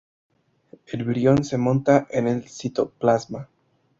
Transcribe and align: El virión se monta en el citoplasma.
El 0.87 1.03
virión 1.03 1.43
se 1.43 1.59
monta 1.59 2.07
en 2.09 2.25
el 2.27 2.49
citoplasma. 2.49 3.47